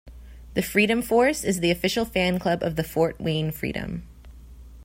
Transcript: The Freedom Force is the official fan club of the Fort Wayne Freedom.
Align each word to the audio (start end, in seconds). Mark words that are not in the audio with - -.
The 0.55 0.63
Freedom 0.63 1.03
Force 1.03 1.43
is 1.43 1.59
the 1.59 1.69
official 1.69 2.05
fan 2.05 2.39
club 2.39 2.63
of 2.63 2.75
the 2.75 2.83
Fort 2.83 3.21
Wayne 3.21 3.51
Freedom. 3.51 4.01